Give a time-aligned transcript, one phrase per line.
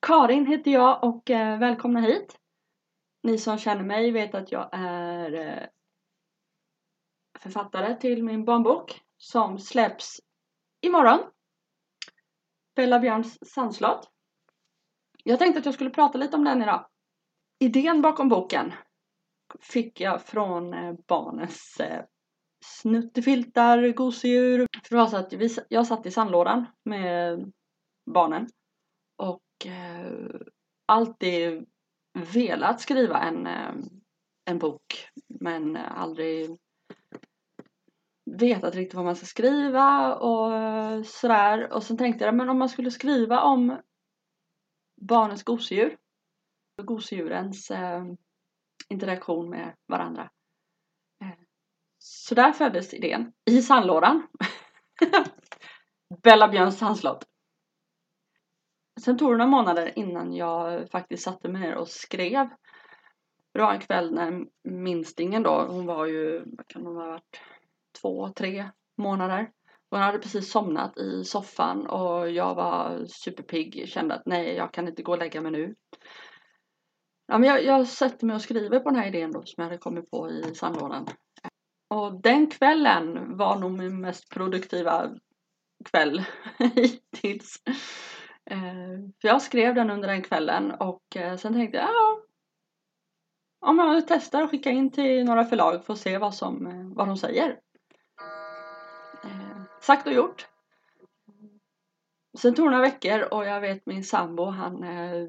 [0.00, 2.38] Karin heter jag och eh, välkomna hit.
[3.22, 5.68] Ni som känner mig vet att jag är eh,
[7.38, 10.20] författare till min barnbok som släpps
[10.80, 11.18] imorgon.
[12.74, 14.10] Bella Björns sandslott.
[15.24, 16.86] Jag tänkte att jag skulle prata lite om den idag.
[17.58, 18.72] Idén bakom boken
[19.60, 22.04] fick jag från eh, barnens eh,
[22.64, 24.66] snuttefiltar, gosedjur.
[24.84, 27.52] För det var så att vi, jag satt i sandlådan med
[28.10, 28.48] barnen
[29.16, 30.40] och eh,
[30.86, 31.66] alltid
[32.34, 33.74] velat skriva en, eh,
[34.44, 36.58] en bok men aldrig
[38.30, 41.72] vetat riktigt vad man ska skriva och sådär.
[41.72, 43.78] Och sen tänkte jag, men om man skulle skriva om
[45.00, 45.96] barnens gosedjur,
[46.82, 48.04] gosedjurens eh,
[48.88, 50.30] interaktion med varandra.
[51.22, 51.38] Eh,
[51.98, 54.26] så där föddes idén, i sandlådan.
[56.22, 57.24] Bella Björns sandslott.
[59.00, 62.48] Sen tog det några månader innan jag faktiskt satte mig ner och skrev.
[63.52, 67.40] Det var en kväll när minstingen då, hon var ju, vad kan hon ha varit,
[68.00, 69.50] två, tre månader.
[69.90, 74.88] Hon hade precis somnat i soffan och jag var superpigg, kände att nej, jag kan
[74.88, 75.74] inte gå och lägga mig nu.
[77.26, 79.64] Ja, men jag, jag sätter mig och skriver på den här idén då som jag
[79.64, 81.06] hade kommit på i sandlådan.
[81.88, 85.10] Och den kvällen var nog min mest produktiva
[85.84, 86.24] kväll
[86.58, 87.62] hittills.
[88.50, 92.22] Eh, för jag skrev den under den kvällen och eh, sen tänkte jag, ah, ja,
[93.60, 96.96] om jag testar att skicka in till några förlag för att se vad, som, eh,
[96.96, 97.60] vad de säger.
[99.80, 100.46] Sagt och gjort.
[102.38, 105.28] Sen tog det några veckor och jag vet min sambo han eh,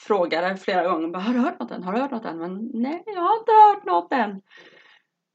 [0.00, 1.82] frågade flera gånger Har du hört något än?
[1.82, 2.38] Har du hört något än?
[2.38, 4.42] Men nej, jag har inte hört något än.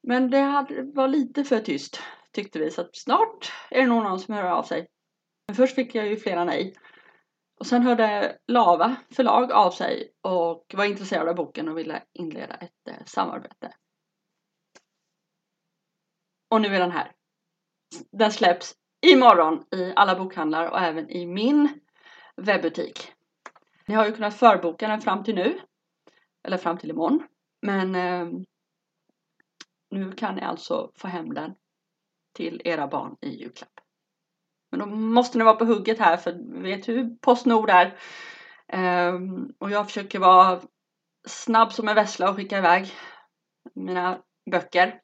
[0.08, 2.02] Men det hade, var lite för tyst
[2.32, 4.88] tyckte vi så att snart är det nog någon som hör av sig.
[5.48, 6.76] Men först fick jag ju flera nej.
[7.64, 12.56] Och sen hörde Lava förlag av sig och var intresserad av boken och ville inleda
[12.56, 13.74] ett eh, samarbete.
[16.50, 17.12] Och nu är den här.
[18.12, 18.76] Den släpps
[19.06, 21.80] imorgon i alla bokhandlar och även i min
[22.36, 23.14] webbutik.
[23.86, 25.60] Ni har ju kunnat förboka den fram till nu.
[26.44, 27.28] Eller fram till imorgon.
[27.62, 28.28] Men eh,
[29.90, 31.56] nu kan ni alltså få hem den
[32.34, 33.83] till era barn i julklapp.
[34.74, 37.86] Men då måste ni vara på hugget här för vet hur Postnord är.
[38.68, 39.14] Eh,
[39.60, 40.62] och jag försöker vara
[41.28, 42.94] snabb som en vessla och skicka iväg
[43.74, 44.20] mina
[44.52, 45.00] böcker.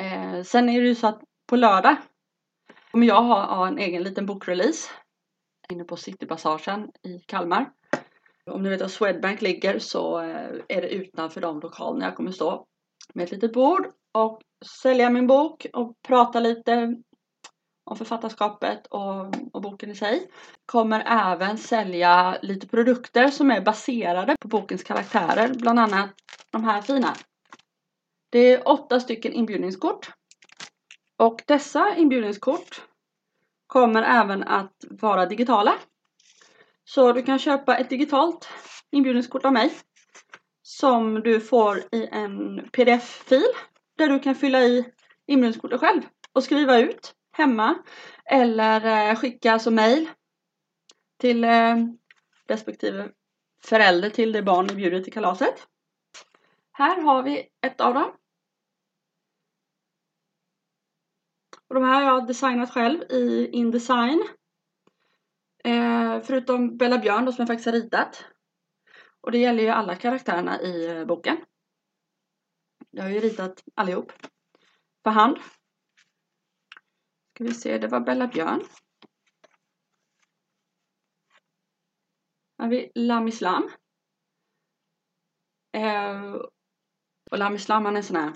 [0.00, 1.96] Eh, sen är det ju så att på lördag
[2.90, 4.90] kommer jag ha en egen liten bokrelease
[5.72, 7.70] inne på Citypassagen i Kalmar.
[8.50, 12.32] Om ni vet var Swedbank ligger så eh, är det utanför de lokalerna jag kommer
[12.32, 12.66] stå
[13.14, 14.42] med ett litet bord och
[14.82, 16.96] sälja min bok och prata lite
[17.86, 20.30] om författarskapet och, och, boken i sig.
[20.66, 26.10] Kommer även sälja lite produkter som är baserade på bokens karaktärer, bland annat
[26.50, 27.14] de här fina.
[28.30, 30.10] Det är åtta stycken inbjudningskort
[31.16, 32.82] och dessa inbjudningskort
[33.66, 35.74] kommer även att vara digitala.
[36.84, 38.48] Så du kan köpa ett digitalt
[38.90, 39.72] inbjudningskort av mig
[40.62, 43.46] som du får i en pdf-fil
[43.98, 44.84] där du kan fylla i
[45.26, 46.02] inbjudningskortet själv
[46.32, 47.78] och skriva ut hemma
[48.24, 50.10] eller eh, skicka som mail
[51.18, 51.76] till eh,
[52.48, 53.10] respektive
[53.62, 55.66] förälder till det barn ni bjuder till kalaset.
[56.72, 58.12] Här har vi ett av dem.
[61.68, 64.28] Och de här har jag designat själv i Indesign.
[65.64, 68.24] Eh, förutom Bella Björn då, som jag faktiskt har ritat.
[69.20, 71.36] Och det gäller ju alla karaktärerna i eh, boken.
[72.90, 74.12] Jag har ju ritat allihop.
[75.04, 75.38] För hand.
[77.36, 78.62] Ska vi se, det var Bella Björn.
[82.58, 83.70] Här har vi Lam Islam.
[85.72, 86.34] Eh,
[87.30, 88.32] och Lam Islam han är en sån här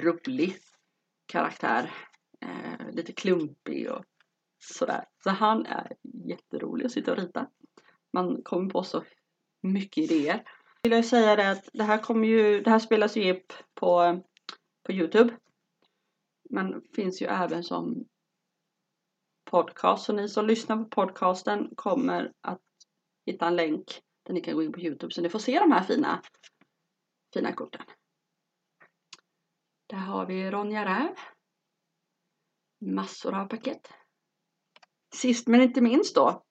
[0.00, 0.56] rolig
[1.26, 1.90] karaktär
[2.40, 4.04] eh, lite klumpig och
[4.58, 5.04] sådär.
[5.24, 7.50] Så han är jätterolig att sitta och rita.
[8.12, 9.04] Man kommer på så
[9.62, 10.44] mycket idéer.
[10.82, 14.22] Jag vill säga det att det här kommer ju, det här spelas ju upp på,
[14.82, 15.36] på Youtube.
[16.50, 18.06] Men finns ju även som
[19.50, 20.04] podcast.
[20.04, 22.62] Så ni som lyssnar på podcasten kommer att
[23.26, 25.72] hitta en länk där ni kan gå in på Youtube så ni får se de
[25.72, 26.22] här fina,
[27.34, 27.82] fina korten.
[29.86, 31.16] Där har vi Ronja Räv
[32.80, 33.92] massor av paket.
[35.14, 36.44] Sist men inte minst då.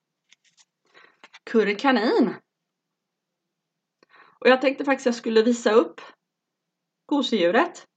[1.44, 2.36] Curry kanin.
[4.40, 6.02] Och jag tänkte faktiskt att jag skulle visa upp
[7.06, 7.88] gosedjuret.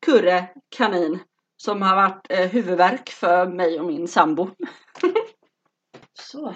[0.00, 1.20] Kurre kanin.
[1.64, 4.50] Som har varit eh, huvudvärk för mig och min sambo.
[6.12, 6.54] Så.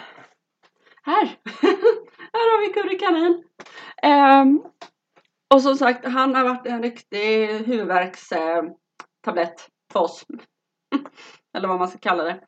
[1.02, 1.24] här!
[2.32, 3.44] här har vi Curry Kanin!
[4.02, 4.72] Um,
[5.54, 8.76] och som sagt, han har varit en riktig huvudvärkstablett
[9.36, 10.26] uh, för oss.
[11.54, 12.40] Eller vad man ska kalla det.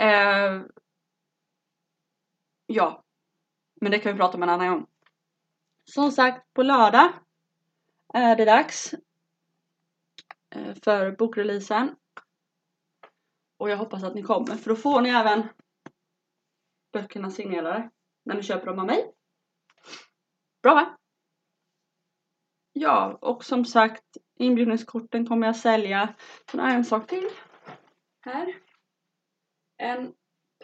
[0.00, 0.62] Uh,
[2.66, 3.04] ja,
[3.80, 4.86] men det kan vi prata om en annan gång.
[5.84, 7.12] Som sagt, på lördag
[8.14, 8.94] är det dags
[10.54, 11.96] Eh, för bokreleasen.
[13.58, 15.48] Och jag hoppas att ni kommer för då får ni även
[16.92, 17.90] böckerna signerade
[18.24, 19.14] när ni köper dem av mig.
[20.62, 20.96] Bra va?
[22.72, 26.14] Ja, och som sagt inbjudningskorten kommer jag sälja.
[26.50, 27.28] Sen har jag en sak till.
[28.20, 28.54] Här.
[29.76, 30.14] En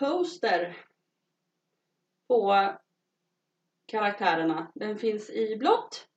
[0.01, 0.77] poster
[2.29, 2.73] på
[3.87, 4.73] karaktärerna.
[4.75, 6.09] Den finns i blått.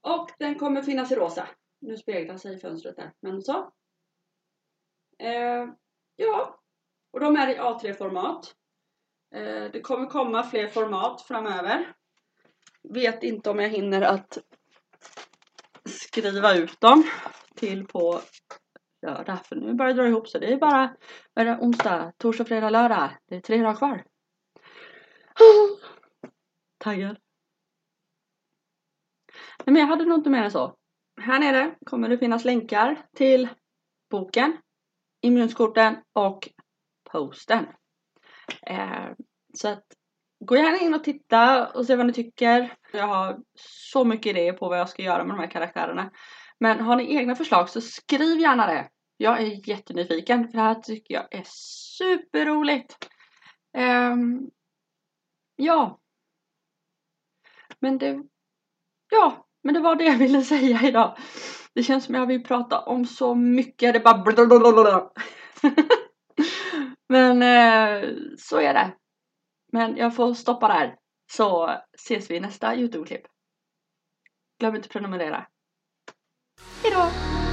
[0.00, 1.48] Och den kommer finnas i rosa.
[1.86, 3.72] Nu speglar sig fönstret där, men så.
[5.18, 5.68] Eh,
[6.16, 6.60] ja,
[7.10, 8.54] och de är i A3-format.
[9.34, 11.94] Eh, det kommer komma fler format framöver.
[12.82, 14.38] Vet inte om jag hinner att
[15.84, 17.04] skriva ut dem
[17.54, 18.20] till på
[19.02, 19.46] lördag.
[19.46, 20.40] För nu börjar det dra ihop sig.
[20.40, 20.96] Det är bara
[21.34, 23.16] vad är det, onsdag, torsdag, fredag, lördag.
[23.26, 24.04] Det är tre dagar kvar.
[26.78, 27.16] Taggad.
[29.64, 30.76] Nej Men jag hade nog inte mer än så.
[31.20, 33.48] Här nere kommer det finnas länkar till
[34.10, 34.56] boken,
[35.20, 36.48] immunskorten och
[37.10, 37.66] posten.
[38.66, 39.08] Eh,
[39.54, 39.84] så att
[40.44, 42.74] gå gärna in och titta och se vad ni tycker.
[42.92, 43.40] Jag har
[43.90, 46.10] så mycket idéer på vad jag ska göra med de här karaktärerna.
[46.58, 48.90] Men har ni egna förslag så skriv gärna det.
[49.16, 51.44] Jag är jättenyfiken för det här tycker jag är
[51.98, 53.08] superroligt.
[53.76, 54.16] Eh,
[55.56, 56.00] ja.
[57.80, 58.22] Men det,
[59.10, 61.16] ja, men det var det jag ville säga idag.
[61.74, 63.94] Det känns som jag vill prata om så mycket.
[63.94, 64.22] Det bara
[67.08, 68.92] Men eh, så är det.
[69.72, 70.96] Men jag får stoppa där.
[71.32, 73.22] Så ses vi i nästa Youtube-klipp.
[74.60, 75.46] Glöm inte att prenumerera.
[76.82, 77.45] Hejdå!